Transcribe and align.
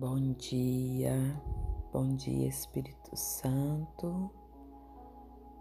Bom 0.00 0.32
dia, 0.34 1.12
bom 1.92 2.14
dia 2.14 2.46
Espírito 2.46 3.16
Santo, 3.16 4.30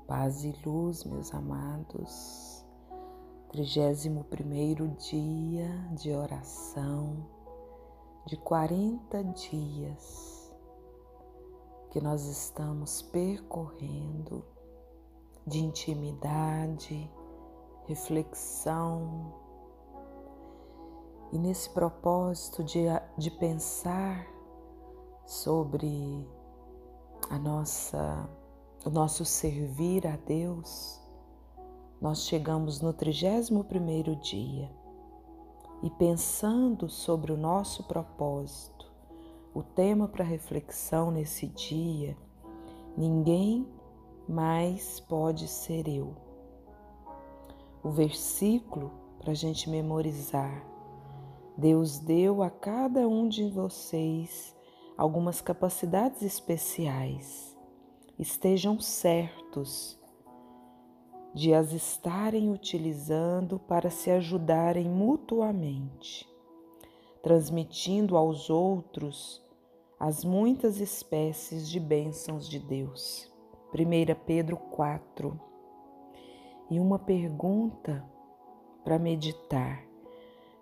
paz 0.05 0.43
e 0.43 0.53
luz, 0.63 1.03
meus 1.05 1.33
amados. 1.33 2.63
31 3.49 4.21
primeiro 4.25 4.89
dia 4.89 5.67
de 5.93 6.11
oração 6.11 7.25
de 8.27 8.37
40 8.37 9.23
dias 9.23 10.55
que 11.89 11.99
nós 11.99 12.23
estamos 12.27 13.01
percorrendo 13.01 14.45
de 15.47 15.57
intimidade, 15.57 17.11
reflexão, 17.87 19.33
e 21.31 21.37
nesse 21.37 21.69
propósito 21.71 22.63
de, 22.63 22.85
de 23.17 23.31
pensar 23.31 24.27
sobre 25.25 26.29
a 27.31 27.39
nossa, 27.39 28.29
o 28.85 28.89
nosso 28.91 29.25
servir 29.25 30.05
a 30.05 30.15
Deus, 30.15 31.01
nós 31.99 32.27
chegamos 32.27 32.79
no 32.79 32.93
31º 32.93 34.19
dia 34.19 34.71
e 35.81 35.89
pensando 35.89 36.87
sobre 36.87 37.31
o 37.31 37.37
nosso 37.37 37.83
propósito, 37.85 38.85
o 39.51 39.63
tema 39.63 40.07
para 40.07 40.23
reflexão 40.23 41.09
nesse 41.09 41.47
dia, 41.47 42.15
ninguém 42.95 43.67
mais 44.29 44.99
pode 44.99 45.47
ser 45.47 45.87
eu. 45.87 46.15
O 47.83 47.89
versículo 47.89 48.91
para 49.19 49.31
a 49.31 49.35
gente 49.35 49.69
memorizar 49.69 50.76
Deus 51.57 51.97
deu 51.97 52.43
a 52.43 52.51
cada 52.51 53.07
um 53.07 53.27
de 53.27 53.49
vocês 53.49 54.55
algumas 54.95 55.41
capacidades 55.41 56.21
especiais. 56.21 57.57
Estejam 58.19 58.79
certos 58.79 59.99
de 61.33 61.55
as 61.55 61.71
estarem 61.71 62.51
utilizando 62.51 63.57
para 63.57 63.89
se 63.89 64.11
ajudarem 64.11 64.87
mutuamente, 64.87 66.29
transmitindo 67.23 68.15
aos 68.15 68.51
outros 68.51 69.43
as 69.99 70.23
muitas 70.23 70.79
espécies 70.79 71.67
de 71.67 71.79
bênçãos 71.79 72.47
de 72.47 72.59
Deus. 72.59 73.31
1 73.73 74.15
Pedro 74.27 74.57
4. 74.57 75.39
E 76.69 76.79
uma 76.79 76.99
pergunta 76.99 78.05
para 78.83 78.99
meditar. 78.99 79.86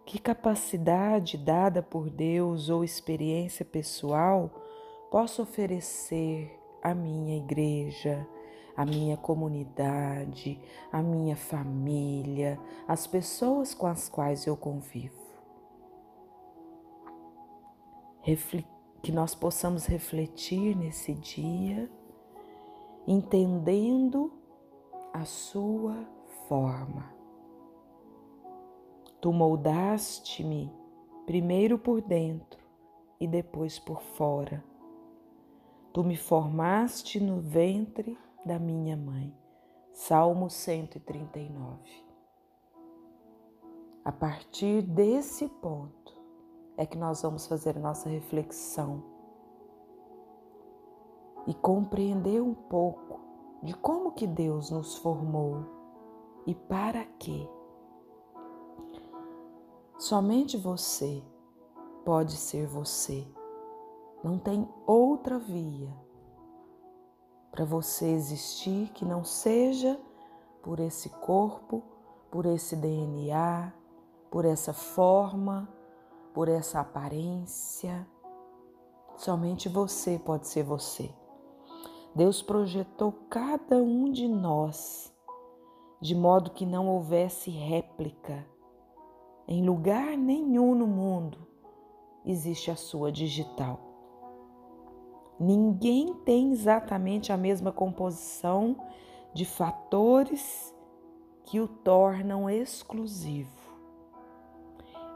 Que 0.06 0.20
capacidade 0.20 1.36
dada 1.36 1.82
por 1.82 2.12
Deus 2.12 2.70
ou 2.70 2.84
experiência 2.84 3.66
pessoal 3.66 4.52
posso 5.10 5.42
oferecer 5.42 6.60
à 6.80 6.94
minha 6.94 7.38
igreja, 7.38 8.28
à 8.78 8.86
minha 8.86 9.18
comunidade, 9.18 10.62
à 10.92 11.02
minha 11.02 11.36
família, 11.36 12.60
às 12.88 13.08
pessoas 13.08 13.74
com 13.74 13.88
as 13.88 14.08
quais 14.08 14.46
eu 14.46 14.56
convivo? 14.56 15.26
Que 19.02 19.12
nós 19.12 19.34
possamos 19.34 19.88
refletir 19.88 20.76
nesse 20.76 21.14
dia, 21.14 21.90
entendendo 23.08 24.32
a 25.14 25.26
sua 25.26 25.96
forma 26.48 27.15
Tu 29.26 29.34
moldaste-me 29.34 30.72
primeiro 31.26 31.80
por 31.80 32.00
dentro 32.00 32.64
e 33.20 33.26
depois 33.26 33.80
por 33.80 34.00
fora. 34.00 34.64
Tu 35.92 36.04
me 36.04 36.16
formaste 36.16 37.20
no 37.20 37.42
ventre 37.42 38.16
da 38.46 38.60
minha 38.60 38.96
mãe. 38.96 39.36
Salmo 39.92 40.48
139. 40.48 41.80
A 44.04 44.12
partir 44.12 44.84
desse 44.84 45.48
ponto 45.48 46.14
é 46.78 46.86
que 46.86 46.96
nós 46.96 47.24
vamos 47.24 47.48
fazer 47.48 47.80
nossa 47.80 48.08
reflexão 48.08 49.04
e 51.48 51.54
compreender 51.56 52.44
um 52.44 52.54
pouco 52.54 53.20
de 53.64 53.74
como 53.74 54.12
que 54.12 54.28
Deus 54.28 54.70
nos 54.70 54.98
formou 54.98 55.66
e 56.46 56.54
para 56.54 57.04
quê. 57.18 57.50
Somente 59.98 60.58
você 60.58 61.24
pode 62.04 62.34
ser 62.34 62.68
você. 62.68 63.26
Não 64.22 64.38
tem 64.38 64.68
outra 64.86 65.40
via 65.40 65.94
para 67.50 67.64
você 67.64 68.08
existir 68.08 68.90
que 68.90 69.06
não 69.06 69.24
seja 69.24 69.98
por 70.62 70.82
esse 70.82 71.10
corpo, 71.10 71.82
por 72.30 72.46
esse 72.46 72.76
DNA, 72.76 73.72
por 74.30 74.44
essa 74.44 74.74
forma, 74.74 75.70
por 76.34 76.50
essa 76.50 76.82
aparência. 76.82 78.06
Somente 79.16 79.70
você 79.70 80.20
pode 80.20 80.50
ser 80.50 80.64
você. 80.64 81.10
Deus 82.14 82.42
projetou 82.42 83.14
cada 83.30 83.78
um 83.78 84.12
de 84.12 84.28
nós 84.28 85.14
de 86.02 86.14
modo 86.14 86.52
que 86.52 86.66
não 86.66 86.90
houvesse 86.90 87.50
réplica 87.50 88.46
em 89.48 89.66
lugar 89.66 90.18
nenhum 90.18 90.74
no 90.74 90.88
mundo 90.88 91.48
existe 92.26 92.72
a 92.72 92.76
sua 92.76 93.12
digital. 93.12 93.80
Ninguém 95.40 96.14
tem 96.26 96.52
exatamente 96.52 97.32
a 97.32 97.38
mesma 97.38 97.72
composição 97.72 98.76
de 99.34 99.46
fatores 99.46 100.74
que 101.44 101.60
o 101.60 101.68
tornam 101.68 102.50
exclusivo. 102.50 103.52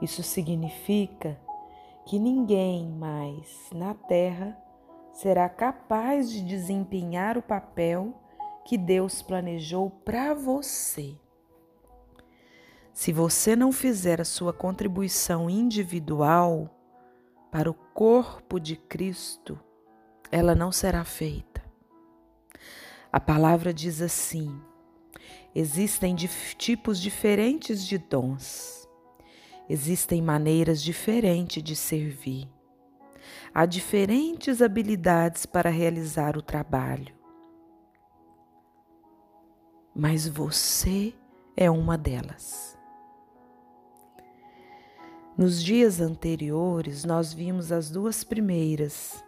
Isso 0.02 0.22
significa 0.22 1.40
que 2.06 2.20
ninguém 2.20 2.90
mais 2.90 3.70
na 3.74 3.94
Terra 3.94 4.58
será 5.14 5.50
capaz 5.50 6.30
de 6.30 6.42
desempenhar 6.42 7.38
o 7.38 7.42
papel 7.42 8.14
que 8.66 8.78
Deus 8.78 9.22
planejou 9.22 9.90
para 9.90 10.34
você. 10.34 11.18
Se 13.00 13.14
você 13.14 13.56
não 13.56 13.72
fizer 13.72 14.20
a 14.20 14.26
sua 14.26 14.52
contribuição 14.52 15.50
individual 15.50 16.70
para 17.50 17.72
o 17.72 17.74
corpo 17.74 18.60
de 18.60 18.76
Cristo, 18.76 19.58
ela 20.30 20.54
não 20.54 20.70
será 20.70 21.06
feita. 21.06 21.64
A 23.10 23.18
palavra 23.18 23.74
diz 23.74 24.02
assim: 24.02 24.62
existem 25.56 26.14
tipos 26.58 27.00
diferentes 27.00 27.88
de 27.88 27.98
dons, 27.98 28.86
existem 29.70 30.22
maneiras 30.22 30.84
diferentes 30.84 31.64
de 31.64 31.78
servir, 31.78 32.50
há 33.54 33.66
diferentes 33.66 34.62
habilidades 34.62 35.46
para 35.46 35.70
realizar 35.70 36.36
o 36.36 36.42
trabalho. 36.42 37.16
Mas 39.96 40.28
você 40.28 41.14
é 41.56 41.72
uma 41.72 41.98
delas. 41.98 42.78
Nos 45.40 45.64
dias 45.64 46.02
anteriores, 46.02 47.06
nós 47.06 47.32
vimos 47.32 47.72
as 47.72 47.90
duas 47.90 48.26
primeiras. 48.26 49.24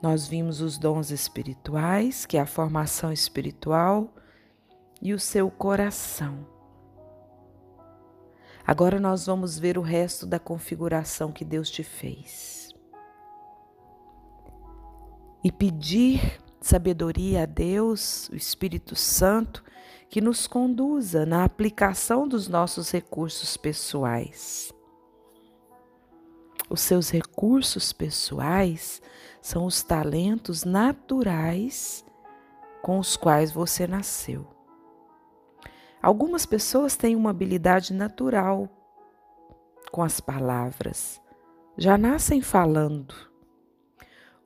Nós 0.00 0.26
vimos 0.26 0.62
os 0.62 0.78
dons 0.78 1.10
espirituais, 1.10 2.24
que 2.24 2.38
é 2.38 2.40
a 2.40 2.46
formação 2.46 3.12
espiritual, 3.12 4.14
e 5.02 5.12
o 5.12 5.20
seu 5.20 5.50
coração. 5.50 6.46
Agora 8.66 8.98
nós 8.98 9.26
vamos 9.26 9.58
ver 9.58 9.76
o 9.76 9.82
resto 9.82 10.24
da 10.24 10.38
configuração 10.38 11.30
que 11.30 11.44
Deus 11.44 11.68
te 11.68 11.84
fez. 11.84 12.74
E 15.44 15.52
pedir 15.52 16.40
sabedoria 16.58 17.42
a 17.42 17.46
Deus, 17.46 18.30
o 18.30 18.34
Espírito 18.34 18.96
Santo, 18.96 19.62
que 20.08 20.20
nos 20.20 20.46
conduza 20.46 21.26
na 21.26 21.44
aplicação 21.44 22.26
dos 22.26 22.48
nossos 22.48 22.90
recursos 22.90 23.56
pessoais. 23.56 24.72
Os 26.68 26.80
seus 26.80 27.10
recursos 27.10 27.92
pessoais 27.92 29.00
são 29.40 29.66
os 29.66 29.82
talentos 29.82 30.64
naturais 30.64 32.04
com 32.82 32.98
os 32.98 33.16
quais 33.16 33.52
você 33.52 33.86
nasceu. 33.86 34.46
Algumas 36.02 36.46
pessoas 36.46 36.96
têm 36.96 37.16
uma 37.16 37.30
habilidade 37.30 37.92
natural 37.92 38.68
com 39.90 40.02
as 40.02 40.20
palavras, 40.20 41.20
já 41.76 41.96
nascem 41.96 42.40
falando. 42.40 43.14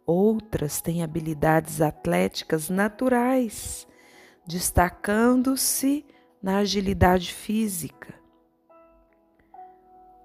Outras 0.07 0.81
têm 0.81 1.03
habilidades 1.03 1.81
atléticas 1.81 2.69
naturais 2.69 3.87
destacando-se 4.51 6.05
na 6.43 6.59
agilidade 6.59 7.33
física. 7.33 8.13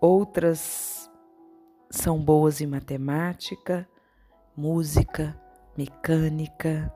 Outras 0.02 1.12
são 1.92 2.20
boas 2.20 2.60
em 2.60 2.66
matemática, 2.66 3.88
música, 4.58 5.40
mecânica. 5.78 6.92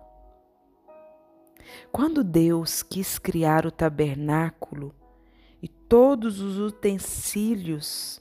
Quando 1.91 2.23
Deus 2.23 2.81
quis 2.81 3.19
criar 3.19 3.63
o 3.63 3.71
tabernáculo 3.71 4.95
e 5.61 5.67
todos 5.67 6.39
os 6.39 6.57
utensílios 6.57 8.19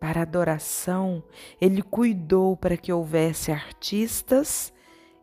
para 0.00 0.22
adoração, 0.22 1.22
Ele 1.60 1.82
cuidou 1.82 2.56
para 2.56 2.76
que 2.76 2.92
houvesse 2.92 3.52
artistas 3.52 4.72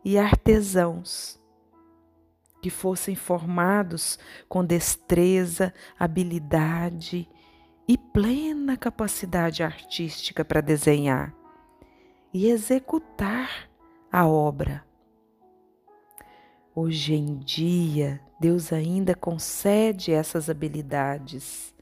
e 0.02 0.16
artesãos 0.16 1.38
que 2.60 2.70
fossem 2.70 3.14
formados 3.14 4.18
com 4.48 4.64
destreza, 4.64 5.72
habilidade 5.98 7.28
e 7.86 7.96
plena 7.96 8.76
capacidade 8.76 9.62
artística 9.62 10.44
para 10.44 10.60
desenhar 10.60 11.34
e 12.32 12.46
executar 12.48 13.68
a 14.12 14.26
obra. 14.26 14.84
Hoje 16.74 17.14
em 17.14 17.38
dia, 17.38 18.20
Deus 18.38 18.72
ainda 18.72 19.14
concede 19.14 20.12
essas 20.12 20.48
habilidades, 20.48 21.74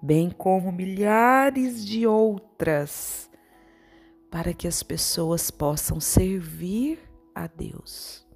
bem 0.00 0.30
como 0.30 0.70
milhares 0.70 1.84
de 1.84 2.06
outras, 2.06 3.30
para 4.30 4.54
que 4.54 4.68
as 4.68 4.82
pessoas 4.82 5.50
possam 5.50 5.98
servir 5.98 7.00
a 7.34 7.46
Deus. 7.46 8.26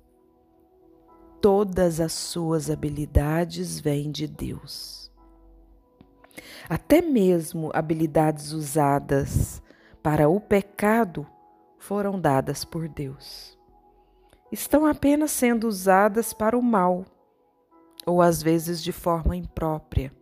Todas 1.41 2.01
as 2.01 2.13
suas 2.13 2.71
habilidades 2.71 3.79
vêm 3.79 4.11
de 4.11 4.27
Deus. 4.27 5.11
Até 6.69 7.01
mesmo 7.01 7.71
habilidades 7.73 8.53
usadas 8.53 9.63
para 10.03 10.29
o 10.29 10.41
pecado 10.41 11.27
foram 11.79 12.21
dadas 12.21 12.65
por 12.65 12.89
Deus. 12.89 13.57
Estão 14.51 14.87
apenas 14.87 15.31
sendo 15.31 15.69
usadas 15.69 16.33
para 16.33 16.59
o 16.59 16.63
mal, 16.63 17.05
ou 18.05 18.23
às 18.23 18.43
vezes 18.43 18.83
de 18.83 18.93
forma 18.93 19.37
imprópria. 19.37 20.13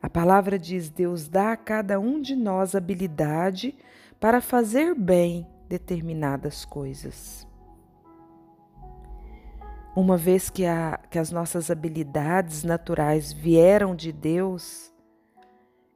A 0.00 0.08
palavra 0.08 0.58
diz: 0.58 0.88
Deus 0.88 1.28
dá 1.28 1.52
a 1.52 1.56
cada 1.56 1.98
um 2.00 2.20
de 2.20 2.34
nós 2.34 2.74
habilidade 2.74 3.76
para 4.18 4.40
fazer 4.40 4.94
bem 4.94 5.46
determinadas 5.68 6.64
coisas. 6.64 7.45
Uma 9.96 10.18
vez 10.18 10.50
que, 10.50 10.66
a, 10.66 11.00
que 11.10 11.18
as 11.18 11.32
nossas 11.32 11.70
habilidades 11.70 12.62
naturais 12.62 13.32
vieram 13.32 13.96
de 13.96 14.12
Deus, 14.12 14.92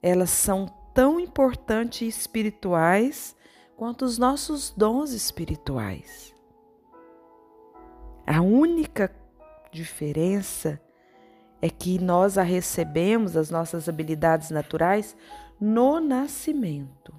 elas 0.03 0.31
são 0.31 0.73
tão 0.95 1.21
importantes 1.21 2.01
e 2.01 2.09
espirituais 2.09 3.37
quanto 3.77 4.07
os 4.07 4.17
nossos 4.17 4.71
dons 4.71 5.13
espirituais. 5.13 6.35
A 8.27 8.41
única 8.41 9.15
diferença 9.71 10.81
é 11.61 11.69
que 11.69 11.99
nós 11.99 12.39
a 12.39 12.43
recebemos, 12.43 13.37
as 13.37 13.51
nossas 13.51 13.87
habilidades 13.87 14.51
naturais, 14.51 15.15
no 15.61 16.01
nascimento. 16.01 17.15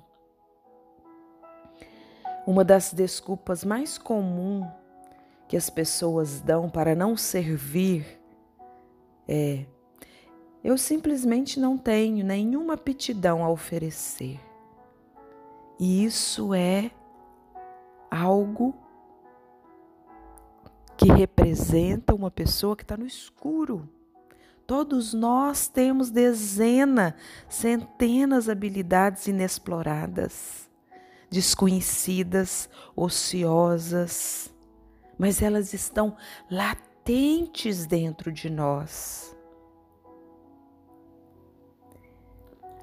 Uma 2.48 2.64
das 2.64 2.92
desculpas 2.92 3.64
mais 3.64 4.00
comuns 4.00 4.81
que 5.52 5.58
as 5.58 5.70
pessoas 5.70 6.40
dão 6.40 6.70
para 6.70 6.96
não 6.96 7.18
servir 7.18 8.06
é 9.28 9.66
eu 10.64 10.78
simplesmente 10.78 11.60
não 11.60 11.78
tenho 11.78 12.24
nenhuma 12.24 12.76
aptidão 12.76 13.44
a 13.44 13.50
oferecer. 13.50 14.40
E 15.78 16.06
isso 16.06 16.54
é 16.54 16.90
algo 18.10 18.74
que 20.96 21.12
representa 21.12 22.16
uma 22.16 22.32
pessoa 22.32 22.74
que 22.74 22.84
está 22.84 22.96
no 22.96 23.06
escuro. 23.06 23.90
Todos 24.66 25.14
nós 25.14 25.68
temos 25.68 26.10
dezenas, 26.10 27.14
centenas 27.50 28.46
de 28.46 28.52
habilidades 28.52 29.28
inexploradas, 29.28 30.70
desconhecidas, 31.30 32.70
ociosas, 32.96 34.50
mas 35.18 35.42
elas 35.42 35.74
estão 35.74 36.16
latentes 36.50 37.86
dentro 37.86 38.32
de 38.32 38.50
nós. 38.50 39.36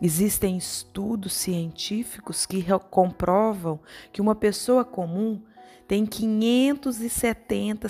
Existem 0.01 0.57
estudos 0.57 1.33
científicos 1.33 2.47
que 2.47 2.65
comprovam 2.89 3.81
que 4.13 4.21
uma 4.21 4.35
pessoa 4.35 4.85
comum 4.85 5.43
tem 5.89 6.07
570 6.07 7.89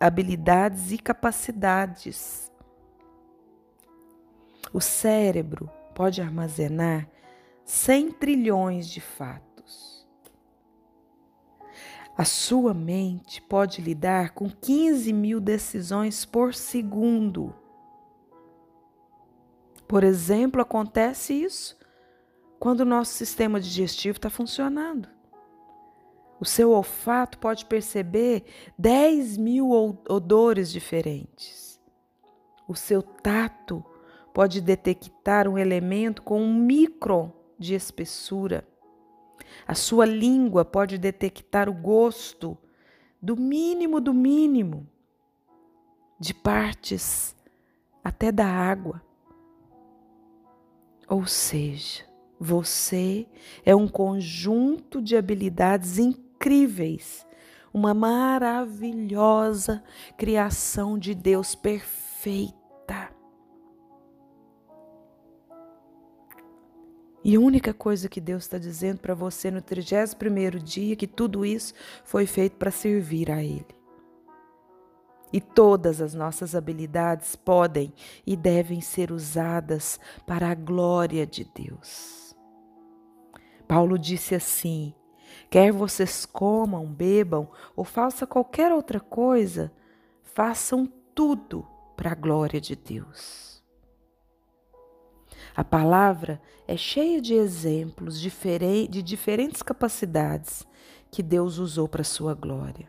habilidades 0.00 0.90
e 0.90 0.98
capacidades. 0.98 2.50
O 4.72 4.80
cérebro 4.80 5.70
pode 5.94 6.20
armazenar 6.20 7.08
100 7.64 8.12
trilhões 8.12 8.88
de 8.88 9.00
fatos. 9.00 9.47
A 12.18 12.24
sua 12.24 12.74
mente 12.74 13.40
pode 13.40 13.80
lidar 13.80 14.30
com 14.30 14.50
15 14.50 15.12
mil 15.12 15.40
decisões 15.40 16.24
por 16.24 16.52
segundo. 16.52 17.54
Por 19.86 20.02
exemplo, 20.02 20.60
acontece 20.60 21.32
isso 21.32 21.78
quando 22.58 22.80
o 22.80 22.84
nosso 22.84 23.12
sistema 23.12 23.60
digestivo 23.60 24.18
está 24.18 24.28
funcionando. 24.28 25.08
O 26.40 26.44
seu 26.44 26.72
olfato 26.72 27.38
pode 27.38 27.64
perceber 27.66 28.42
10 28.76 29.36
mil 29.36 29.70
odores 30.08 30.72
diferentes. 30.72 31.80
O 32.66 32.74
seu 32.74 33.00
tato 33.00 33.84
pode 34.34 34.60
detectar 34.60 35.46
um 35.46 35.56
elemento 35.56 36.20
com 36.22 36.42
um 36.42 36.52
micro 36.52 37.32
de 37.56 37.76
espessura. 37.76 38.66
A 39.66 39.74
sua 39.74 40.04
língua 40.04 40.64
pode 40.64 40.98
detectar 40.98 41.68
o 41.68 41.72
gosto 41.72 42.56
do 43.20 43.36
mínimo 43.36 44.00
do 44.00 44.14
mínimo 44.14 44.86
de 46.18 46.32
partes 46.34 47.36
até 48.02 48.32
da 48.32 48.46
água. 48.46 49.02
Ou 51.08 51.26
seja, 51.26 52.04
você 52.38 53.26
é 53.64 53.74
um 53.74 53.88
conjunto 53.88 55.00
de 55.00 55.16
habilidades 55.16 55.98
incríveis, 55.98 57.26
uma 57.72 57.94
maravilhosa 57.94 59.82
criação 60.16 60.98
de 60.98 61.14
Deus 61.14 61.54
perfeita. 61.54 63.17
E 67.28 67.36
a 67.36 67.40
única 67.40 67.74
coisa 67.74 68.08
que 68.08 68.22
Deus 68.22 68.44
está 68.44 68.56
dizendo 68.56 69.00
para 69.00 69.12
você 69.12 69.50
no 69.50 69.60
31 69.60 70.58
dia 70.64 70.96
que 70.96 71.06
tudo 71.06 71.44
isso 71.44 71.74
foi 72.02 72.24
feito 72.24 72.56
para 72.56 72.70
servir 72.70 73.30
a 73.30 73.44
Ele. 73.44 73.66
E 75.30 75.38
todas 75.38 76.00
as 76.00 76.14
nossas 76.14 76.54
habilidades 76.54 77.36
podem 77.36 77.92
e 78.26 78.34
devem 78.34 78.80
ser 78.80 79.12
usadas 79.12 80.00
para 80.26 80.48
a 80.48 80.54
glória 80.54 81.26
de 81.26 81.44
Deus. 81.44 82.34
Paulo 83.66 83.98
disse 83.98 84.34
assim: 84.34 84.94
quer 85.50 85.70
vocês 85.70 86.24
comam, 86.24 86.86
bebam 86.86 87.46
ou 87.76 87.84
façam 87.84 88.26
qualquer 88.26 88.72
outra 88.72 89.00
coisa, 89.00 89.70
façam 90.22 90.90
tudo 91.14 91.68
para 91.94 92.12
a 92.12 92.14
glória 92.14 92.58
de 92.58 92.74
Deus. 92.74 93.57
A 95.58 95.64
palavra 95.64 96.40
é 96.68 96.76
cheia 96.76 97.20
de 97.20 97.34
exemplos 97.34 98.20
de 98.20 99.02
diferentes 99.02 99.60
capacidades 99.60 100.64
que 101.10 101.20
Deus 101.20 101.58
usou 101.58 101.88
para 101.88 102.02
a 102.02 102.04
sua 102.04 102.32
glória. 102.32 102.88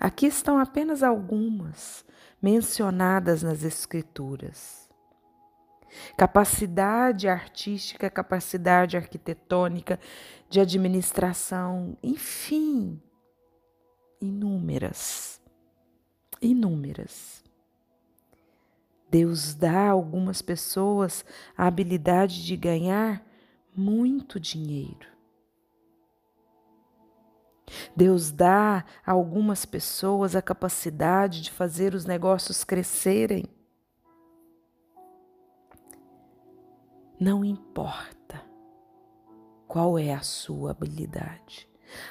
Aqui 0.00 0.24
estão 0.24 0.58
apenas 0.58 1.02
algumas 1.02 2.02
mencionadas 2.40 3.42
nas 3.42 3.62
Escrituras. 3.62 4.88
Capacidade 6.16 7.28
artística, 7.28 8.08
capacidade 8.08 8.96
arquitetônica, 8.96 10.00
de 10.48 10.60
administração, 10.60 11.94
enfim, 12.02 12.98
inúmeras. 14.18 15.42
Inúmeras. 16.40 17.45
Deus 19.16 19.54
dá 19.54 19.88
a 19.88 19.90
algumas 19.92 20.42
pessoas 20.42 21.24
a 21.56 21.66
habilidade 21.66 22.44
de 22.44 22.54
ganhar 22.54 23.26
muito 23.74 24.38
dinheiro. 24.38 25.08
Deus 27.96 28.30
dá 28.30 28.84
a 29.06 29.12
algumas 29.12 29.64
pessoas 29.64 30.36
a 30.36 30.42
capacidade 30.42 31.40
de 31.40 31.50
fazer 31.50 31.94
os 31.94 32.04
negócios 32.04 32.62
crescerem. 32.62 33.46
Não 37.18 37.42
importa 37.42 38.44
qual 39.66 39.98
é 39.98 40.12
a 40.12 40.20
sua 40.20 40.72
habilidade. 40.72 41.66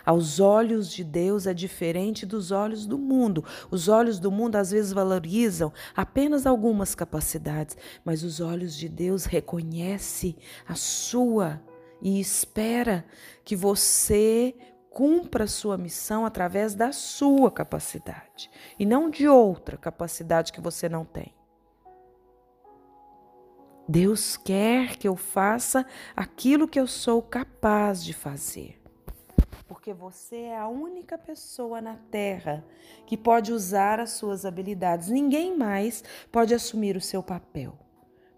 Aos 0.05 0.39
olhos 0.39 0.91
de 0.91 1.03
Deus 1.03 1.47
é 1.47 1.53
diferente 1.53 2.25
dos 2.25 2.51
olhos 2.51 2.85
do 2.85 2.97
mundo. 2.97 3.43
Os 3.69 3.87
olhos 3.87 4.19
do 4.19 4.31
mundo 4.31 4.55
às 4.55 4.71
vezes 4.71 4.91
valorizam 4.91 5.71
apenas 5.95 6.45
algumas 6.45 6.95
capacidades, 6.95 7.77
mas 8.03 8.23
os 8.23 8.39
olhos 8.39 8.75
de 8.75 8.89
Deus 8.89 9.25
reconhecem 9.25 10.35
a 10.67 10.75
sua 10.75 11.61
e 12.01 12.19
espera 12.19 13.05
que 13.43 13.55
você 13.55 14.55
cumpra 14.89 15.43
a 15.43 15.47
sua 15.47 15.77
missão 15.77 16.25
através 16.25 16.73
da 16.73 16.91
sua 16.93 17.51
capacidade 17.51 18.49
e 18.79 18.85
não 18.85 19.09
de 19.09 19.27
outra 19.27 19.77
capacidade 19.77 20.53
que 20.53 20.61
você 20.61 20.87
não 20.87 21.03
tem. 21.03 21.33
Deus 23.87 24.35
quer 24.35 24.95
que 24.97 25.07
eu 25.07 25.15
faça 25.15 25.85
aquilo 26.15 26.67
que 26.67 26.79
eu 26.79 26.87
sou 26.87 27.21
capaz 27.21 28.03
de 28.03 28.13
fazer 28.13 28.84
porque 29.67 29.93
você 29.93 30.35
é 30.35 30.57
a 30.57 30.67
única 30.67 31.17
pessoa 31.17 31.81
na 31.81 31.95
Terra 32.11 32.63
que 33.05 33.17
pode 33.17 33.51
usar 33.51 33.99
as 33.99 34.11
suas 34.11 34.45
habilidades. 34.45 35.09
Ninguém 35.09 35.57
mais 35.57 36.03
pode 36.31 36.53
assumir 36.53 36.95
o 36.95 37.01
seu 37.01 37.23
papel, 37.23 37.77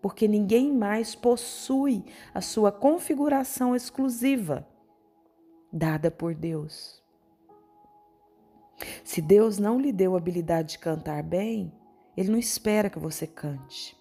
porque 0.02 0.28
ninguém 0.28 0.72
mais 0.72 1.16
possui 1.16 2.06
a 2.34 2.42
sua 2.42 2.72
configuração 2.72 3.76
exclusiva 3.76 4.68
dada 5.72 6.10
por 6.10 6.34
Deus. 6.34 7.04
Se 9.04 9.22
Deus 9.22 9.58
não 9.58 9.80
lhe 9.80 9.92
deu 9.92 10.14
a 10.14 10.18
habilidade 10.18 10.74
de 10.74 10.80
cantar 10.80 11.24
bem, 11.24 11.74
Ele 12.16 12.30
não 12.30 12.38
espera 12.38 12.90
que 12.90 13.00
você 13.00 13.26
cante. 13.26 13.97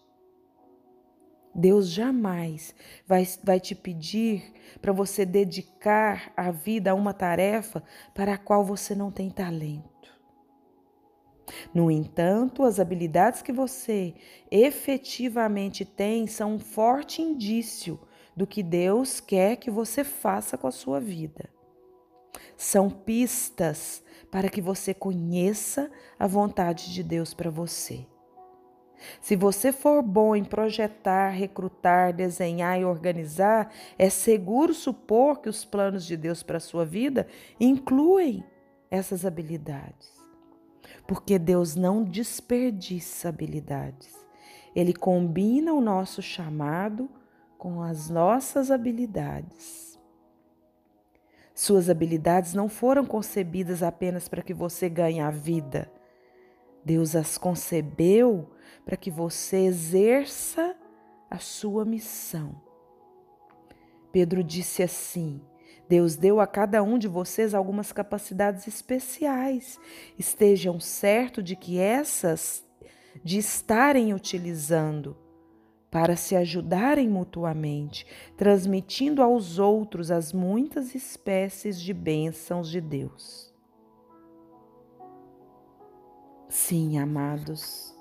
Deus 1.57 1.89
jamais 1.89 2.75
vai, 3.07 3.27
vai 3.43 3.59
te 3.59 3.75
pedir 3.75 4.53
para 4.83 4.93
você 4.93 5.25
dedicar 5.25 6.31
a 6.37 6.51
vida 6.51 6.91
a 6.91 6.95
uma 6.95 7.15
tarefa 7.15 7.83
para 8.15 8.35
a 8.35 8.39
qual 8.39 8.63
você 8.63 8.95
não 8.95 9.11
tem 9.11 9.31
talento. 9.31 9.87
No 11.73 11.91
entanto, 11.91 12.63
as 12.63 12.79
habilidades 12.79 13.41
que 13.41 13.53
você 13.53 14.15
efetivamente 14.51 15.85
tem 15.85 16.27
são 16.27 16.57
um 16.57 16.59
forte 16.59 17.23
indício 17.23 17.99
do 18.37 18.47
que 18.47 18.63
Deus 18.63 19.19
quer 19.19 19.57
que 19.57 19.71
você 19.71 20.05
faça 20.05 20.59
com 20.59 20.67
a 20.67 20.73
sua 20.73 21.01
vida. 21.01 21.49
São 22.55 22.91
pistas 22.91 24.03
para 24.31 24.51
que 24.51 24.61
você 24.61 24.93
conheça 24.93 25.91
a 26.19 26.27
vontade 26.27 26.93
de 26.93 27.03
Deus 27.03 27.33
para 27.33 27.49
você. 27.49 28.07
Se 29.21 29.37
você 29.37 29.73
for 29.73 30.03
bom 30.03 30.35
em 30.35 30.45
projetar, 30.45 31.31
recrutar, 31.31 32.13
desenhar 32.13 32.81
e 32.81 32.85
organizar, 32.85 33.73
é 33.99 34.09
seguro 34.09 34.73
supor 34.73 35.41
que 35.41 35.49
os 35.49 35.65
planos 35.65 36.05
de 36.05 36.17
Deus 36.17 36.43
para 36.43 36.57
a 36.57 36.61
sua 36.61 36.85
vida 36.85 37.27
incluem 37.61 38.45
essas 38.91 39.25
habilidades. 39.25 40.11
Porque 41.07 41.39
Deus 41.39 41.77
não 41.77 42.03
desperdiça 42.03 43.29
habilidades. 43.29 44.15
Ele 44.75 44.93
combina 44.93 45.73
o 45.73 45.81
nosso 45.81 46.21
chamado 46.21 47.09
com 47.57 47.83
as 47.83 48.11
nossas 48.11 48.71
habilidades. 48.71 49.99
Suas 51.55 51.89
habilidades 51.89 52.53
não 52.53 52.69
foram 52.69 53.07
concebidas 53.07 53.83
apenas 53.83 54.29
para 54.29 54.43
que 54.43 54.53
você 54.53 54.91
ganhe 54.91 55.21
a 55.21 55.31
vida. 55.31 55.91
Deus 56.85 57.17
as 57.17 57.39
concebeu 57.39 58.51
para 58.85 58.97
que 58.97 59.11
você 59.11 59.59
exerça 59.59 60.77
a 61.31 61.39
sua 61.39 61.85
missão. 61.85 62.61
Pedro 64.13 64.43
disse 64.43 64.83
assim: 64.83 65.41
Deus 65.89 66.17
deu 66.17 66.41
a 66.41 66.47
cada 66.47 66.83
um 66.83 66.99
de 66.99 67.09
vocês 67.09 67.55
algumas 67.55 67.93
capacidades 67.93 68.67
especiais. 68.67 69.79
Estejam 70.19 70.81
certos 70.81 71.45
de 71.45 71.55
que 71.55 71.79
essas 71.79 72.65
de 73.25 73.39
estarem 73.39 74.13
utilizando 74.13 75.17
para 75.91 76.17
se 76.17 76.37
ajudarem 76.37 77.09
mutuamente, 77.09 78.07
transmitindo 78.37 79.23
aos 79.23 79.59
outros 79.59 80.11
as 80.11 80.33
muitas 80.33 80.95
espécies 80.95 81.81
de 81.81 81.95
bênçãos 81.95 82.69
de 82.69 82.81
Deus. 82.81 83.55
Sim, 86.49 86.99
amados, 86.99 87.96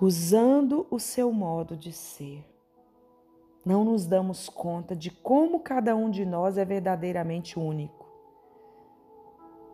usando 0.00 0.86
o 0.90 0.98
seu 0.98 1.32
modo 1.32 1.76
de 1.76 1.92
ser. 1.92 2.44
Não 3.64 3.84
nos 3.84 4.06
damos 4.06 4.48
conta 4.48 4.94
de 4.94 5.10
como 5.10 5.60
cada 5.60 5.94
um 5.94 6.10
de 6.10 6.24
nós 6.24 6.56
é 6.56 6.64
verdadeiramente 6.64 7.58
único. 7.58 8.06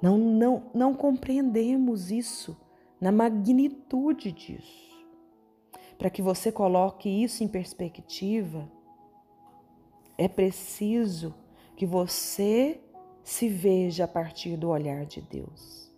Não, 0.00 0.18
não, 0.18 0.62
não 0.74 0.94
compreendemos 0.94 2.10
isso 2.10 2.56
na 3.00 3.12
magnitude 3.12 4.32
disso. 4.32 4.94
Para 5.96 6.10
que 6.10 6.20
você 6.20 6.50
coloque 6.50 7.08
isso 7.08 7.44
em 7.44 7.48
perspectiva, 7.48 8.68
é 10.18 10.28
preciso 10.28 11.34
que 11.76 11.86
você 11.86 12.80
se 13.22 13.48
veja 13.48 14.04
a 14.04 14.08
partir 14.08 14.56
do 14.56 14.68
olhar 14.68 15.06
de 15.06 15.20
Deus. 15.20 15.93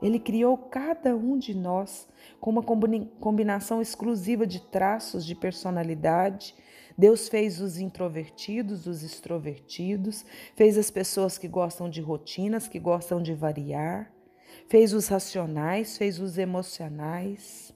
Ele 0.00 0.18
criou 0.18 0.56
cada 0.56 1.16
um 1.16 1.36
de 1.36 1.54
nós 1.54 2.08
com 2.40 2.50
uma 2.50 2.62
combinação 2.62 3.82
exclusiva 3.82 4.46
de 4.46 4.60
traços 4.60 5.26
de 5.26 5.34
personalidade. 5.34 6.54
Deus 6.96 7.28
fez 7.28 7.60
os 7.60 7.78
introvertidos, 7.78 8.86
os 8.86 9.02
extrovertidos, 9.02 10.24
fez 10.54 10.78
as 10.78 10.90
pessoas 10.90 11.36
que 11.36 11.48
gostam 11.48 11.90
de 11.90 12.00
rotinas, 12.00 12.68
que 12.68 12.78
gostam 12.78 13.20
de 13.20 13.34
variar, 13.34 14.12
fez 14.68 14.92
os 14.92 15.08
racionais, 15.08 15.96
fez 15.96 16.20
os 16.20 16.38
emocionais. 16.38 17.72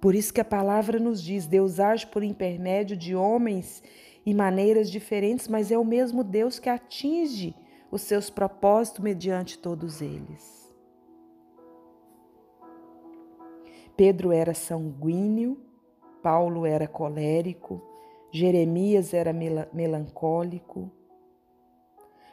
Por 0.00 0.14
isso 0.14 0.32
que 0.32 0.40
a 0.40 0.44
palavra 0.44 0.98
nos 0.98 1.22
diz: 1.22 1.46
Deus 1.46 1.78
age 1.78 2.06
por 2.06 2.22
intermédio 2.22 2.96
de 2.96 3.14
homens 3.14 3.82
e 4.24 4.32
maneiras 4.32 4.90
diferentes, 4.90 5.46
mas 5.46 5.70
é 5.70 5.76
o 5.76 5.84
mesmo 5.84 6.24
Deus 6.24 6.58
que 6.58 6.70
atinge 6.70 7.54
os 7.90 8.02
seus 8.02 8.30
propósitos 8.30 9.00
mediante 9.00 9.58
todos 9.58 10.00
eles. 10.00 10.60
Pedro 13.96 14.32
era 14.32 14.54
sanguíneo, 14.54 15.60
Paulo 16.22 16.64
era 16.64 16.86
colérico, 16.86 17.82
Jeremias 18.30 19.12
era 19.12 19.32
melancólico. 19.72 20.90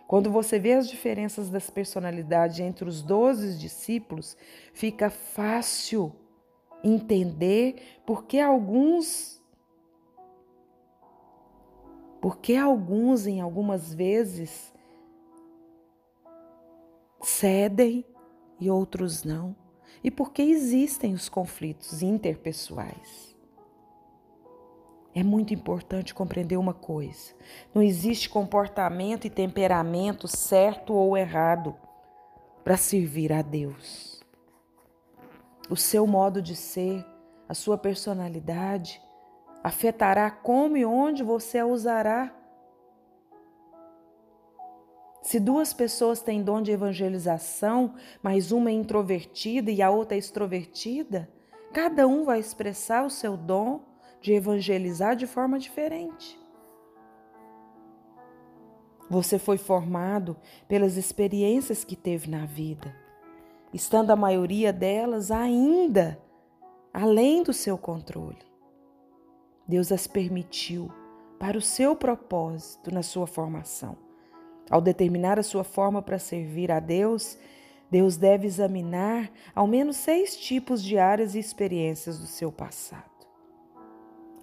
Quando 0.08 0.32
você 0.32 0.58
vê 0.58 0.74
as 0.74 0.88
diferenças 0.88 1.50
das 1.50 1.70
personalidades 1.70 2.60
entre 2.60 2.88
os 2.88 3.02
doze 3.02 3.58
discípulos, 3.58 4.38
fica 4.74 5.10
fácil 5.10 6.14
entender 6.84 8.00
por 8.06 8.24
que 8.26 8.40
alguns 8.40 9.36
porque 12.22 12.56
alguns 12.56 13.28
em 13.28 13.42
algumas 13.42 13.94
vezes 13.94 14.74
cedem 17.28 18.06
e 18.60 18.72
outros 18.72 19.24
não? 19.24 19.56
E 20.04 20.10
por 20.10 20.32
que 20.32 20.42
existem 20.42 21.14
os 21.14 21.28
conflitos 21.28 22.02
interpessoais? 22.02 23.36
É 25.14 25.24
muito 25.24 25.54
importante 25.54 26.14
compreender 26.14 26.58
uma 26.58 26.74
coisa: 26.74 27.34
não 27.74 27.82
existe 27.82 28.30
comportamento 28.30 29.26
e 29.26 29.30
temperamento 29.30 30.28
certo 30.28 30.94
ou 30.94 31.18
errado 31.18 31.76
para 32.64 32.78
servir 32.78 33.34
a 33.34 33.42
Deus. 33.42 34.24
O 35.70 35.76
seu 35.76 36.08
modo 36.08 36.42
de 36.42 36.56
ser, 36.56 37.06
a 37.50 37.54
sua 37.54 37.78
personalidade, 37.78 39.02
afetará 39.62 40.32
como 40.32 40.78
e 40.78 40.86
onde 40.86 41.24
você 41.24 41.60
a 41.60 41.66
usará 41.66 42.37
se 45.28 45.42
duas 45.42 45.74
pessoas 45.74 46.22
têm 46.22 46.42
dom 46.42 46.62
de 46.62 46.72
evangelização, 46.72 47.96
mas 48.24 48.54
uma 48.54 48.70
é 48.70 48.74
introvertida 48.74 49.70
e 49.70 49.82
a 49.82 49.90
outra 49.90 50.16
é 50.16 50.18
extrovertida, 50.18 51.30
cada 51.74 52.08
um 52.08 52.24
vai 52.24 52.40
expressar 52.40 53.06
o 53.06 53.10
seu 53.10 53.36
dom 53.36 53.82
de 54.22 54.32
evangelizar 54.32 55.18
de 55.18 55.28
forma 55.28 55.60
diferente. 55.60 56.40
Você 59.10 59.38
foi 59.38 59.58
formado 59.58 60.38
pelas 60.66 60.96
experiências 60.96 61.84
que 61.84 61.98
teve 61.98 62.30
na 62.30 62.46
vida, 62.46 62.96
estando 63.74 64.12
a 64.12 64.16
maioria 64.16 64.72
delas 64.72 65.30
ainda 65.30 66.18
além 66.94 67.44
do 67.44 67.52
seu 67.52 67.78
controle. 67.78 68.40
Deus 69.68 69.92
as 69.92 70.08
permitiu 70.08 70.90
para 71.38 71.58
o 71.58 71.62
seu 71.62 71.98
propósito 71.98 72.94
na 72.94 73.04
sua 73.04 73.28
formação. 73.28 74.07
Ao 74.70 74.82
determinar 74.82 75.40
a 75.40 75.44
sua 75.44 75.64
forma 75.64 76.02
para 76.02 76.20
servir 76.20 76.72
a 76.72 76.80
Deus, 76.80 77.38
Deus 77.90 78.18
deve 78.18 78.48
examinar 78.48 79.32
ao 79.56 79.66
menos 79.66 79.96
seis 79.98 80.36
tipos 80.36 80.84
de 80.84 80.98
áreas 80.98 81.36
e 81.36 81.40
experiências 81.40 82.20
do 82.20 82.28
seu 82.28 82.52
passado. 82.52 83.18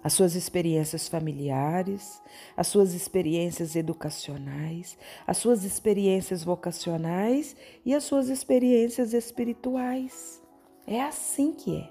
as 0.05 0.13
suas 0.13 0.35
experiências 0.35 1.07
familiares, 1.07 2.21
as 2.55 2.67
suas 2.67 2.93
experiências 2.93 3.75
educacionais, 3.75 4.95
as 5.25 5.37
suas 5.37 5.63
experiências 5.63 6.43
vocacionais 6.43 7.55
e 7.83 7.91
as 7.95 8.03
suas 8.03 8.29
experiências 8.29 9.13
espirituais. 9.13 10.39
É 10.85 11.01
assim 11.01 11.53
que 11.53 11.77
é. 11.77 11.89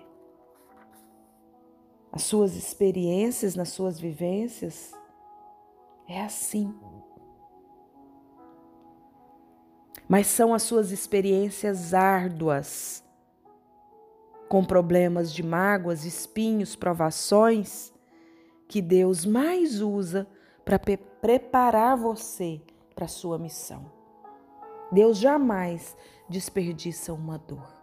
As 2.13 2.23
suas 2.23 2.55
experiências 2.55 3.57
nas 3.57 3.71
suas 3.71 3.99
vivências 3.99 4.93
é 6.09 6.21
assim. 6.21 6.73
Mas 10.09 10.27
são 10.27 10.53
as 10.53 10.63
suas 10.63 10.91
experiências 10.91 11.95
árduas, 11.95 13.03
com 14.49 14.65
problemas 14.65 15.33
de 15.33 15.43
mágoas, 15.43 16.05
espinhos, 16.05 16.77
provações, 16.77 17.93
que 18.69 18.83
Deus 18.83 19.25
mais 19.25 19.81
usa 19.81 20.27
para 20.65 20.79
preparar 20.79 21.97
você 21.97 22.61
para 22.95 23.07
a 23.07 23.09
sua 23.09 23.39
missão. 23.39 23.91
Deus 24.93 25.19
jamais 25.19 25.97
desperdiça 26.29 27.13
uma 27.13 27.39
dor. 27.39 27.75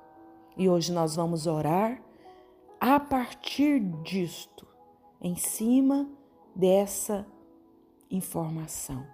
E 0.57 0.69
hoje 0.69 0.91
nós 0.91 1.15
vamos 1.15 1.47
orar 1.47 2.01
a 2.79 2.99
partir 2.99 3.79
disto, 4.01 4.67
em 5.21 5.35
cima 5.35 6.09
dessa 6.55 7.25
informação, 8.09 9.05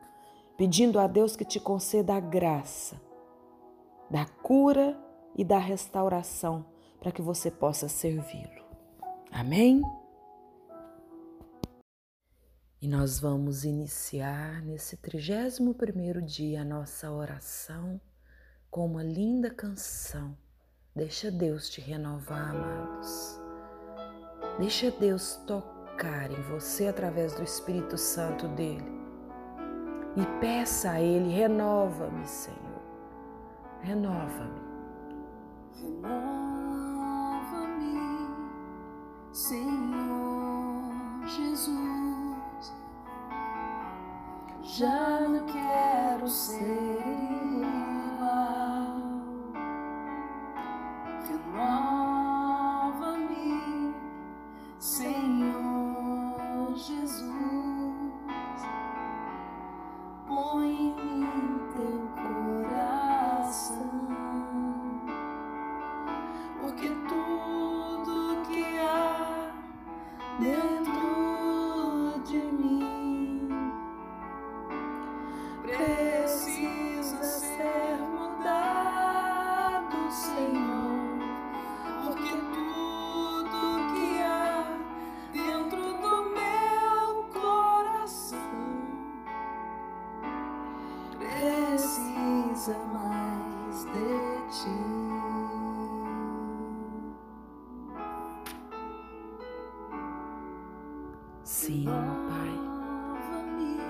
pedindo 0.57 0.99
a 0.99 1.07
Deus 1.07 1.35
que 1.35 1.45
te 1.45 1.59
conceda 1.59 2.15
a 2.15 2.19
graça 2.19 2.99
da 4.09 4.25
cura 4.25 4.97
e 5.35 5.43
da 5.43 5.59
restauração 5.59 6.65
para 6.99 7.11
que 7.11 7.21
você 7.21 7.51
possa 7.51 7.87
servi-lo. 7.87 8.65
Amém? 9.31 9.81
E 12.81 12.87
nós 12.87 13.19
vamos 13.19 13.63
iniciar 13.63 14.61
nesse 14.63 14.97
31 14.97 15.73
primeiro 15.73 16.21
dia 16.21 16.61
a 16.61 16.65
nossa 16.65 17.11
oração 17.11 17.99
com 18.69 18.85
uma 18.85 19.03
linda 19.03 19.49
canção. 19.49 20.37
Deixa 20.95 21.29
Deus 21.29 21.69
te 21.69 21.81
renovar, 21.81 22.55
amados. 22.55 23.39
Deixa 24.59 24.89
Deus 24.89 25.35
tocar 25.47 26.31
em 26.31 26.41
você 26.43 26.87
através 26.87 27.33
do 27.33 27.43
Espírito 27.43 27.97
Santo 27.97 28.47
dele. 28.49 28.96
E 30.17 30.25
peça 30.41 30.91
a 30.91 31.01
ele: 31.01 31.33
renova-me, 31.33 32.27
Senhor. 32.27 32.57
Renova-me. 33.81 34.67
Renova-me, 35.79 36.27
Senhor 39.31 40.67
Jesus 41.27 42.17
já 44.77 45.21
não 45.21 45.45
quero 45.45 46.27
ser 46.27 46.99
igual. 48.15 48.97
Renova-me, 51.53 53.05
Senhor 54.77 55.36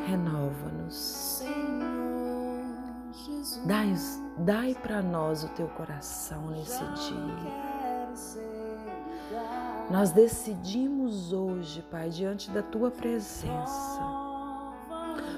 renova-nos. 0.08 1.44
Dai, 3.66 3.94
dai 4.38 4.76
para 4.82 5.02
nós 5.02 5.44
o 5.44 5.50
teu 5.50 5.68
coração 5.68 6.48
nesse 6.52 6.84
dia. 6.84 7.68
Nós 9.92 10.12
decidimos 10.12 11.34
hoje, 11.34 11.82
Pai, 11.92 12.10
diante 12.10 12.50
da 12.52 12.64
tua 12.64 12.90
presença, 12.90 14.02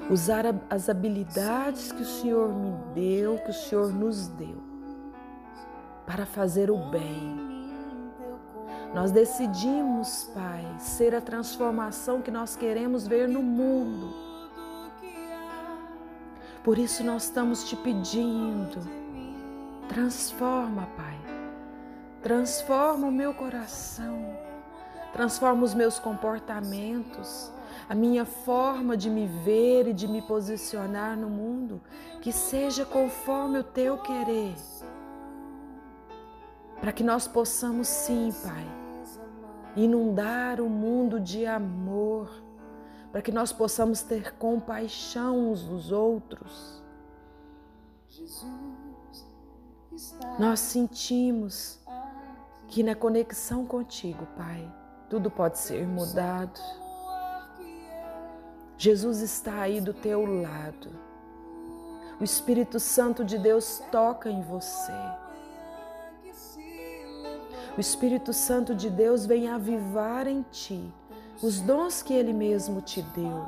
usar 0.10 0.46
as 0.70 0.90
habilidades 0.90 1.92
que 1.92 2.02
o 2.02 2.06
Senhor 2.06 2.54
me 2.54 2.72
deu, 2.94 3.38
que 3.40 3.50
o 3.50 3.54
Senhor 3.54 3.92
nos 3.92 4.28
deu, 4.28 4.62
para 6.06 6.26
fazer 6.26 6.70
o 6.70 6.78
bem. 6.90 7.50
Nós 8.94 9.12
decidimos, 9.12 10.30
Pai, 10.34 10.66
ser 10.80 11.14
a 11.14 11.22
transformação 11.22 12.22
que 12.22 12.32
nós 12.32 12.56
queremos 12.56 13.08
ver 13.08 13.28
no 13.28 13.44
mundo 13.44 14.29
por 16.64 16.78
isso 16.78 17.04
nós 17.04 17.24
estamos 17.24 17.64
te 17.64 17.76
pedindo, 17.76 18.80
transforma, 19.88 20.88
Pai. 20.96 21.18
Transforma 22.22 23.08
o 23.08 23.12
meu 23.12 23.34
coração, 23.34 24.38
transforma 25.14 25.64
os 25.64 25.74
meus 25.74 25.98
comportamentos, 26.00 27.50
a 27.88 27.96
minha 27.96 28.26
forma 28.26 28.98
de 28.98 29.10
me 29.10 29.26
ver 29.26 29.88
e 29.88 29.94
de 29.94 30.06
me 30.06 30.22
posicionar 30.22 31.16
no 31.16 31.30
mundo, 31.30 31.82
que 32.22 32.34
seja 32.34 32.86
conforme 32.86 33.60
o 33.60 33.64
teu 33.64 33.98
querer. 34.00 34.54
Para 36.82 36.92
que 36.92 37.04
nós 37.04 37.26
possamos, 37.26 37.88
sim, 37.88 38.34
Pai, 38.44 38.68
inundar 39.78 40.60
o 40.60 40.70
mundo 40.70 41.22
de 41.22 41.46
amor 41.46 42.30
para 43.12 43.22
que 43.22 43.32
nós 43.32 43.52
possamos 43.52 44.02
ter 44.02 44.36
compaixão 44.36 45.52
uns 45.52 45.64
dos 45.64 45.92
outros. 45.92 46.82
Nós 50.38 50.60
sentimos 50.60 51.80
que 52.68 52.84
na 52.84 52.96
conexão 52.96 53.66
contigo, 53.66 54.28
Pai, 54.38 54.72
tudo 55.10 55.32
pode 55.32 55.58
ser 55.58 55.88
mudado. 55.88 56.60
Jesus 58.78 59.20
está 59.22 59.62
aí 59.62 59.82
do 59.82 59.94
teu 59.94 60.26
lado. 60.26 60.90
O 62.20 62.24
Espírito 62.24 62.80
Santo 62.80 63.26
de 63.26 63.38
Deus 63.38 63.82
toca 63.92 64.30
em 64.30 64.42
você. 64.42 64.94
O 67.76 67.80
Espírito 67.80 68.34
Santo 68.34 68.76
de 68.76 68.90
Deus 68.90 69.26
vem 69.26 69.50
avivar 69.50 70.28
em 70.28 70.44
ti 70.52 70.94
os 71.42 71.62
dons 71.62 72.02
que 72.02 72.14
Ele 72.14 72.34
mesmo 72.34 72.82
te 72.82 73.02
deu, 73.02 73.48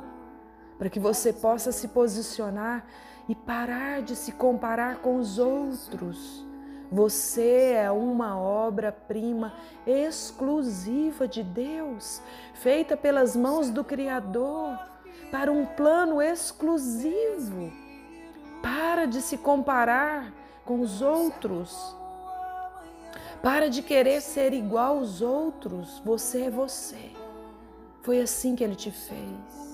para 0.78 0.88
que 0.88 0.98
você 0.98 1.32
possa 1.32 1.70
se 1.72 1.88
posicionar 1.88 2.86
e 3.28 3.34
parar 3.34 4.02
de 4.02 4.16
se 4.16 4.32
comparar 4.32 4.96
com 4.96 5.16
os 5.16 5.38
outros. 5.38 6.44
Você 6.90 7.72
é 7.72 7.90
uma 7.90 8.38
obra-prima 8.38 9.54
exclusiva 9.86 11.26
de 11.26 11.42
Deus, 11.42 12.20
feita 12.54 12.96
pelas 12.96 13.34
mãos 13.34 13.70
do 13.70 13.82
Criador, 13.82 14.78
para 15.30 15.50
um 15.50 15.64
plano 15.64 16.20
exclusivo. 16.20 17.72
Para 18.62 19.06
de 19.06 19.22
se 19.22 19.38
comparar 19.38 20.32
com 20.64 20.80
os 20.80 21.00
outros. 21.00 21.96
Para 23.42 23.68
de 23.68 23.82
querer 23.82 24.20
ser 24.20 24.52
igual 24.52 24.98
aos 24.98 25.22
outros. 25.22 26.00
Você 26.04 26.42
é 26.42 26.50
você. 26.50 27.21
Foi 28.02 28.20
assim 28.20 28.54
que 28.54 28.62
ele 28.64 28.74
te 28.74 28.90
fez. 28.90 29.72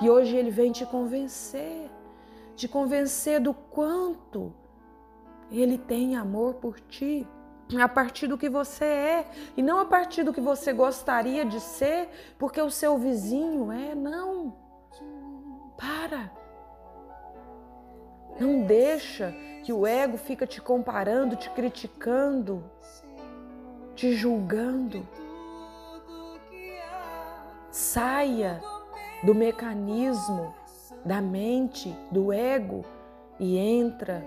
E 0.00 0.08
hoje 0.08 0.36
ele 0.36 0.50
vem 0.50 0.72
te 0.72 0.84
convencer, 0.86 1.90
te 2.56 2.66
convencer 2.66 3.40
do 3.40 3.54
quanto 3.54 4.52
ele 5.50 5.78
tem 5.78 6.16
amor 6.16 6.54
por 6.54 6.80
ti, 6.80 7.26
a 7.80 7.88
partir 7.88 8.26
do 8.26 8.36
que 8.36 8.48
você 8.48 8.84
é, 8.84 9.26
e 9.56 9.62
não 9.62 9.78
a 9.78 9.84
partir 9.84 10.22
do 10.22 10.32
que 10.32 10.40
você 10.40 10.72
gostaria 10.72 11.44
de 11.44 11.60
ser, 11.60 12.08
porque 12.38 12.60
o 12.60 12.70
seu 12.70 12.98
vizinho 12.98 13.72
é, 13.72 13.94
não. 13.94 14.54
Para. 15.76 16.30
Não 18.38 18.62
deixa 18.62 19.34
que 19.64 19.72
o 19.72 19.86
ego 19.86 20.18
fica 20.18 20.46
te 20.46 20.60
comparando, 20.60 21.36
te 21.36 21.48
criticando, 21.50 22.62
te 23.94 24.12
julgando. 24.12 25.06
Saia 27.74 28.62
do 29.24 29.34
mecanismo 29.34 30.54
da 31.04 31.20
mente, 31.20 31.92
do 32.08 32.32
ego 32.32 32.84
e 33.36 33.58
entra, 33.58 34.24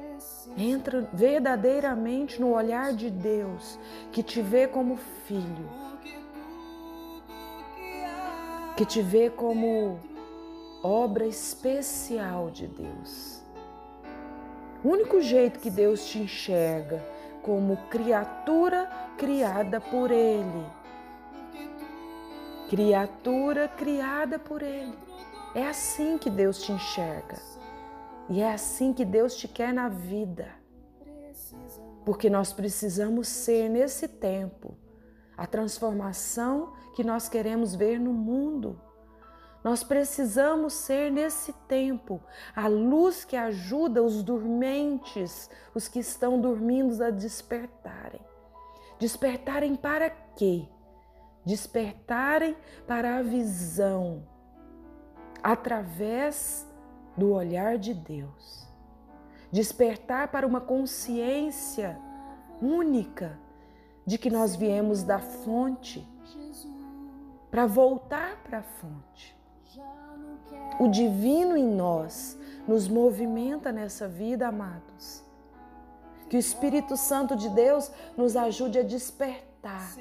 entra 0.57 1.07
verdadeiramente 1.13 2.41
no 2.41 2.51
olhar 2.51 2.91
de 2.91 3.09
Deus, 3.09 3.79
que 4.11 4.21
te 4.21 4.41
vê 4.41 4.67
como 4.67 4.97
filho, 4.97 5.69
que 8.75 8.85
te 8.85 9.01
vê 9.01 9.29
como 9.29 9.97
obra 10.83 11.25
especial 11.25 12.51
de 12.51 12.67
Deus. 12.67 13.41
O 14.83 14.89
único 14.89 15.21
jeito 15.21 15.61
que 15.61 15.69
Deus 15.69 16.05
te 16.05 16.19
enxerga 16.19 17.01
como 17.41 17.77
criatura 17.89 18.91
criada 19.17 19.79
por 19.79 20.11
Ele. 20.11 20.76
Criatura 22.69 23.69
criada 23.69 24.37
por 24.37 24.61
Ele. 24.61 24.97
É 25.55 25.67
assim 25.67 26.17
que 26.17 26.29
Deus 26.29 26.61
te 26.61 26.73
enxerga. 26.73 27.37
E 28.29 28.41
é 28.41 28.51
assim 28.51 28.91
que 28.91 29.05
Deus 29.05 29.37
te 29.37 29.47
quer 29.47 29.73
na 29.73 29.87
vida. 29.87 30.49
Porque 32.05 32.29
nós 32.29 32.51
precisamos 32.51 33.29
ser 33.29 33.69
nesse 33.69 34.07
tempo 34.07 34.77
a 35.37 35.47
transformação 35.47 36.73
que 36.93 37.05
nós 37.05 37.29
queremos 37.29 37.73
ver 37.73 37.99
no 37.99 38.11
mundo. 38.11 38.81
Nós 39.63 39.83
precisamos 39.83 40.73
ser 40.73 41.09
nesse 41.09 41.53
tempo 41.69 42.21
a 42.55 42.67
luz 42.67 43.23
que 43.23 43.35
ajuda 43.35 44.03
os 44.03 44.21
dormentes, 44.23 45.49
os 45.73 45.87
que 45.87 45.99
estão 45.99 46.39
dormindo 46.39 47.01
a 47.01 47.09
despertarem. 47.11 48.21
Despertarem 48.99 49.75
para 49.75 50.09
quê? 50.09 50.67
Despertarem 51.47 52.57
para 52.85 53.17
a 53.17 53.21
visão 53.21 54.23
através 55.41 56.67
do 57.15 57.31
olhar 57.31 57.77
de 57.77 57.93
Deus. 57.93 58.67
Despertar 59.49 60.27
para 60.27 60.45
uma 60.45 60.59
consciência 60.59 61.97
única 62.61 63.39
de 64.05 64.17
que 64.17 64.29
nós 64.29 64.57
viemos 64.57 65.03
da 65.03 65.19
fonte 65.19 66.05
para 67.49 67.65
voltar 67.65 68.43
para 68.43 68.59
a 68.59 68.63
fonte. 68.63 69.37
O 70.81 70.89
divino 70.89 71.55
em 71.55 71.65
nós 71.65 72.37
nos 72.67 72.89
movimenta 72.89 73.71
nessa 73.71 74.05
vida, 74.05 74.49
amados. 74.49 75.23
Que 76.29 76.35
o 76.35 76.39
Espírito 76.39 76.97
Santo 76.97 77.37
de 77.37 77.47
Deus 77.49 77.89
nos 78.17 78.35
ajude 78.35 78.79
a 78.79 78.83
despertar. 78.83 79.95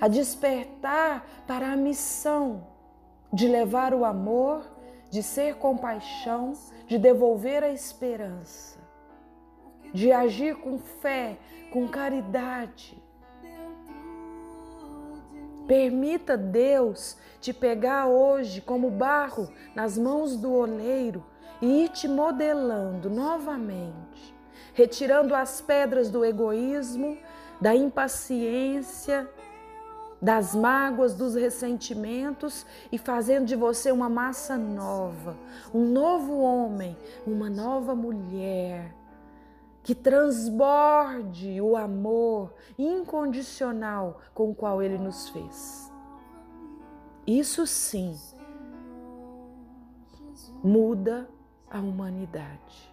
A 0.00 0.08
despertar 0.08 1.26
para 1.46 1.72
a 1.72 1.76
missão 1.76 2.66
de 3.32 3.48
levar 3.48 3.94
o 3.94 4.04
amor, 4.04 4.64
de 5.10 5.22
ser 5.22 5.56
compaixão, 5.56 6.52
de 6.86 6.98
devolver 6.98 7.62
a 7.62 7.70
esperança, 7.70 8.78
de 9.92 10.12
agir 10.12 10.56
com 10.56 10.78
fé, 10.78 11.38
com 11.72 11.88
caridade, 11.88 13.02
Permita 15.66 16.36
Deus 16.36 17.16
te 17.40 17.52
pegar 17.52 18.06
hoje 18.06 18.60
como 18.60 18.90
barro 18.90 19.48
nas 19.74 19.96
mãos 19.96 20.36
do 20.36 20.52
oleiro 20.52 21.24
e 21.60 21.84
ir 21.84 21.88
te 21.88 22.08
modelando 22.08 23.08
novamente, 23.08 24.34
retirando 24.74 25.34
as 25.34 25.60
pedras 25.60 26.10
do 26.10 26.24
egoísmo, 26.24 27.16
da 27.60 27.74
impaciência, 27.74 29.28
das 30.22 30.54
mágoas, 30.54 31.14
dos 31.14 31.34
ressentimentos 31.34 32.64
e 32.92 32.96
fazendo 32.96 33.44
de 33.44 33.56
você 33.56 33.90
uma 33.90 34.08
massa 34.08 34.56
nova, 34.56 35.36
um 35.74 35.84
novo 35.84 36.38
homem, 36.38 36.96
uma 37.26 37.50
nova 37.50 37.92
mulher 37.92 38.94
que 39.82 39.96
transborde 39.96 41.60
o 41.60 41.76
amor 41.76 42.54
incondicional 42.78 44.20
com 44.32 44.50
o 44.50 44.54
qual 44.54 44.80
Ele 44.80 44.96
nos 44.96 45.28
fez. 45.28 45.90
Isso 47.26 47.66
sim 47.66 48.16
muda 50.62 51.28
a 51.68 51.80
humanidade. 51.80 52.92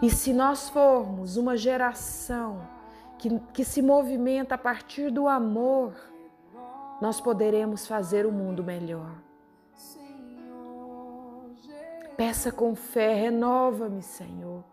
E 0.00 0.08
se 0.08 0.32
nós 0.32 0.68
formos 0.68 1.36
uma 1.36 1.56
geração 1.56 2.60
que, 3.18 3.40
que 3.52 3.64
se 3.64 3.82
movimenta 3.82 4.54
a 4.54 4.58
partir 4.58 5.10
do 5.10 5.26
amor, 5.26 5.94
nós 7.00 7.20
poderemos 7.20 7.86
fazer 7.86 8.26
o 8.26 8.32
mundo 8.32 8.62
melhor. 8.62 9.12
Peça 12.16 12.50
com 12.50 12.74
fé, 12.74 13.14
renova-me, 13.14 14.02
Senhor. 14.02 14.64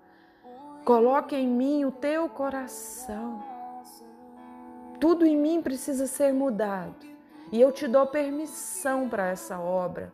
Coloque 0.83 1.35
em 1.35 1.47
mim 1.47 1.85
o 1.85 1.91
teu 1.91 2.27
coração. 2.27 3.43
Tudo 4.99 5.25
em 5.25 5.37
mim 5.37 5.61
precisa 5.61 6.07
ser 6.07 6.33
mudado. 6.33 7.05
E 7.51 7.61
eu 7.61 7.71
te 7.71 7.87
dou 7.87 8.07
permissão 8.07 9.07
para 9.07 9.27
essa 9.27 9.59
obra. 9.59 10.11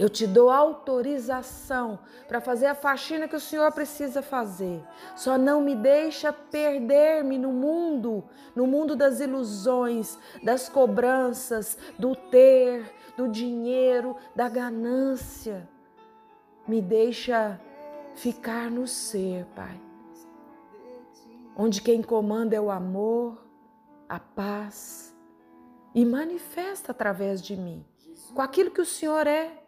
Eu 0.00 0.08
te 0.08 0.26
dou 0.26 0.48
autorização 0.48 1.98
para 2.26 2.40
fazer 2.40 2.64
a 2.64 2.74
faxina 2.74 3.28
que 3.28 3.36
o 3.36 3.40
Senhor 3.40 3.70
precisa 3.70 4.22
fazer. 4.22 4.82
Só 5.14 5.36
não 5.36 5.60
me 5.60 5.76
deixa 5.76 6.32
perder-me 6.32 7.36
no 7.36 7.52
mundo, 7.52 8.24
no 8.56 8.66
mundo 8.66 8.96
das 8.96 9.20
ilusões, 9.20 10.18
das 10.42 10.70
cobranças, 10.70 11.76
do 11.98 12.16
ter, 12.16 12.90
do 13.14 13.28
dinheiro, 13.28 14.16
da 14.34 14.48
ganância. 14.48 15.68
Me 16.66 16.80
deixa 16.80 17.60
ficar 18.14 18.70
no 18.70 18.86
ser, 18.86 19.44
Pai. 19.54 19.78
Onde 21.54 21.82
quem 21.82 22.00
comanda 22.00 22.56
é 22.56 22.60
o 22.60 22.70
amor, 22.70 23.44
a 24.08 24.18
paz 24.18 25.14
e 25.94 26.06
manifesta 26.06 26.90
através 26.92 27.42
de 27.42 27.54
mim 27.54 27.84
com 28.34 28.42
aquilo 28.42 28.70
que 28.70 28.80
o 28.80 28.86
Senhor 28.86 29.26
é. 29.26 29.59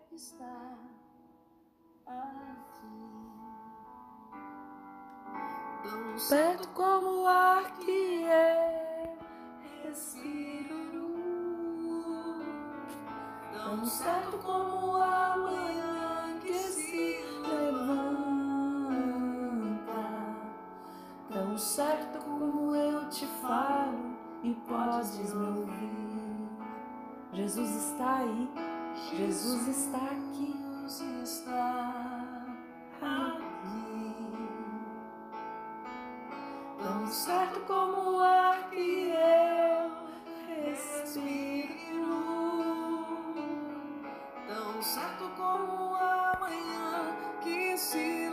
Perto 6.28 6.68
como 6.68 7.22
o 7.22 7.26
ar 7.26 7.76
que 7.78 8.24
é, 8.24 9.16
respiro. 9.82 11.12
Tão 13.52 13.84
certo 13.84 14.38
como 14.38 14.96
a 14.96 15.36
manhã 15.36 16.38
que 16.40 16.54
se 16.54 17.16
levanta, 17.42 18.32
tão 21.32 21.56
certo 21.58 22.18
como 22.24 22.76
eu 22.76 23.08
te 23.08 23.26
falo 23.26 24.16
e 24.42 24.54
podes 24.54 25.34
me 25.34 25.46
ouvir. 25.46 26.48
Jesus 27.32 27.70
está 27.70 28.18
aí, 28.18 28.50
Jesus 28.94 29.68
está 29.68 29.98
aqui. 29.98 30.54
Jesus 30.82 31.30
está 31.30 32.10
aqui. 33.00 33.62
Tão 36.82 37.06
certo 37.06 37.60
como 37.60 38.16
o 38.16 38.20
ar 38.20 38.70
que 38.70 39.10
eu 39.10 39.92
respiro, 40.64 41.76
tão 44.48 44.82
certo 44.82 45.30
como 45.36 45.94
a 45.94 46.22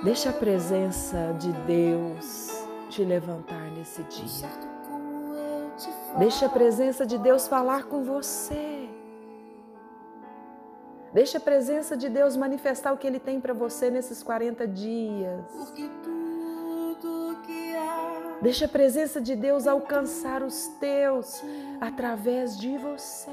Deixa 0.03 0.29
a 0.29 0.33
presença 0.33 1.35
de 1.39 1.51
Deus 1.65 2.49
te 2.89 3.03
levantar 3.03 3.71
nesse 3.71 4.03
dia. 4.03 4.49
Deixa 6.17 6.45
a 6.45 6.49
presença 6.49 7.05
de 7.05 7.17
Deus 7.17 7.47
falar 7.47 7.83
com 7.85 8.03
você. 8.03 8.68
Deixa 11.13 11.37
a 11.37 11.41
presença 11.41 11.97
de 11.97 12.07
Deus 12.07 12.35
manifestar 12.35 12.93
o 12.93 12.97
que 12.97 13.07
Ele 13.07 13.19
tem 13.19 13.39
para 13.41 13.53
você 13.53 13.89
nesses 13.89 14.21
40 14.21 14.67
dias. 14.67 15.45
Deixa 18.41 18.65
a 18.65 18.69
presença 18.69 19.19
de 19.19 19.35
Deus 19.35 19.67
alcançar 19.67 20.43
os 20.43 20.67
teus 20.79 21.43
através 21.81 22.57
de 22.57 22.77
você. 22.77 23.31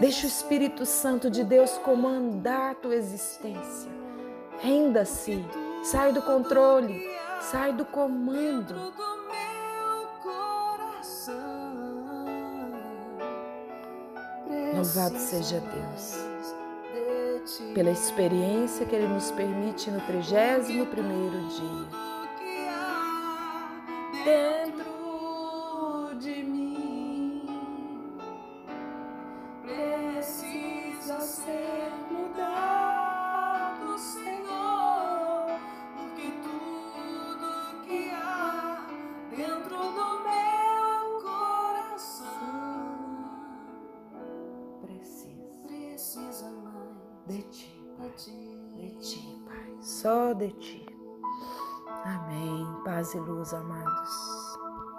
Deixa 0.00 0.24
o 0.24 0.28
Espírito 0.28 0.84
Santo 0.84 1.30
de 1.30 1.44
Deus 1.44 1.78
comandar 1.78 2.72
a 2.72 2.74
tua 2.74 2.96
existência. 2.96 3.90
Renda-se, 4.58 5.44
sai 5.84 6.12
do 6.12 6.22
controle, 6.22 7.08
sai 7.40 7.72
do 7.72 7.84
comando. 7.84 8.74
Louvado 14.84 15.18
seja 15.18 15.60
Deus 15.60 16.14
pela 17.72 17.90
experiência 17.90 18.84
que 18.84 18.94
Ele 18.94 19.06
nos 19.08 19.30
permite 19.30 19.90
no 19.90 19.98
31 20.02 20.84
primeiro 20.84 21.48
dia. 21.48 21.88